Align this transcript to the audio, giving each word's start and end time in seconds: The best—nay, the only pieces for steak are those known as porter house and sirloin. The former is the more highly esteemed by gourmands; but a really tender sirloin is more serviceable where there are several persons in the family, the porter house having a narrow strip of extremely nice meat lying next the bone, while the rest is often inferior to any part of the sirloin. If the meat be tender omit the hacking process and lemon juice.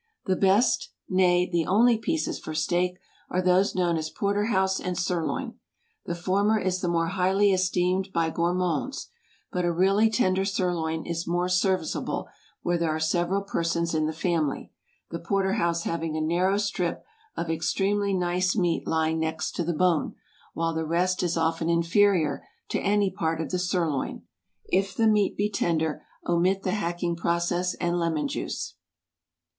The 0.25 0.35
best—nay, 0.35 1.47
the 1.51 1.67
only 1.67 1.95
pieces 1.99 2.39
for 2.39 2.55
steak 2.55 2.97
are 3.29 3.39
those 3.39 3.75
known 3.75 3.97
as 3.97 4.09
porter 4.09 4.45
house 4.45 4.79
and 4.79 4.97
sirloin. 4.97 5.59
The 6.07 6.15
former 6.15 6.57
is 6.57 6.81
the 6.81 6.87
more 6.87 7.09
highly 7.09 7.51
esteemed 7.53 8.09
by 8.11 8.31
gourmands; 8.31 9.09
but 9.51 9.63
a 9.63 9.71
really 9.71 10.09
tender 10.09 10.43
sirloin 10.43 11.05
is 11.05 11.27
more 11.27 11.47
serviceable 11.47 12.29
where 12.63 12.79
there 12.79 12.89
are 12.89 12.99
several 12.99 13.43
persons 13.43 13.93
in 13.93 14.07
the 14.07 14.11
family, 14.11 14.71
the 15.11 15.19
porter 15.19 15.53
house 15.53 15.83
having 15.83 16.17
a 16.17 16.21
narrow 16.21 16.57
strip 16.57 17.05
of 17.37 17.51
extremely 17.51 18.11
nice 18.11 18.55
meat 18.55 18.87
lying 18.87 19.19
next 19.19 19.55
the 19.55 19.71
bone, 19.71 20.15
while 20.55 20.73
the 20.73 20.83
rest 20.83 21.21
is 21.21 21.37
often 21.37 21.69
inferior 21.69 22.43
to 22.69 22.79
any 22.79 23.11
part 23.11 23.39
of 23.39 23.51
the 23.51 23.59
sirloin. 23.59 24.23
If 24.65 24.95
the 24.97 25.05
meat 25.05 25.37
be 25.37 25.47
tender 25.51 26.03
omit 26.25 26.63
the 26.63 26.71
hacking 26.71 27.17
process 27.17 27.75
and 27.75 27.99
lemon 27.99 28.27
juice. 28.27 28.73